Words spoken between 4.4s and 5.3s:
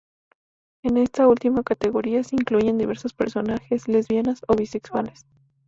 o bisexuales.